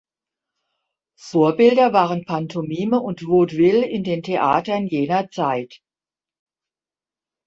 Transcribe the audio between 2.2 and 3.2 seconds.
Pantomime